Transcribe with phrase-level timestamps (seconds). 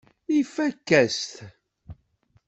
[0.39, 1.29] Ifakk-as-t.